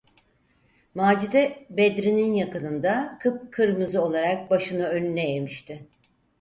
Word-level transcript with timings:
Macide, 0.95 1.65
Bedri’nin 1.69 2.33
yakınında, 2.33 3.17
kıpkırmızı 3.19 4.01
olarak 4.03 4.49
başını 4.51 4.87
önüne 4.87 5.31
eğmişti. 5.35 5.87